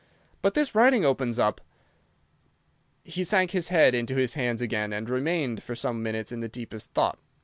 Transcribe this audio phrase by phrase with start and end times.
[0.41, 1.61] But this writing opens up—"
[3.03, 6.49] He sank his head into his hands again and remained for some minutes in the
[6.49, 7.19] deepest thought.